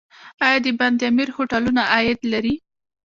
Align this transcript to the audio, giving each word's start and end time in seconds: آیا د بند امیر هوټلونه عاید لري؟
آیا 0.45 0.57
د 0.65 0.67
بند 0.79 0.99
امیر 1.09 1.29
هوټلونه 1.37 1.81
عاید 1.91 2.19
لري؟ 2.33 2.55